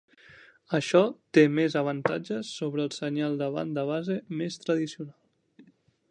Això 0.77 1.01
té 1.37 1.41
més 1.57 1.75
avantatges 1.81 2.49
sobre 2.61 2.83
el 2.85 2.89
senyal 2.95 3.37
de 3.41 3.49
banda 3.57 3.83
base 3.91 4.17
més 4.41 4.57
tradicional. 4.65 5.69